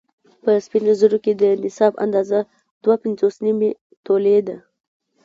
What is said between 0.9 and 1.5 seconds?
زرو کې د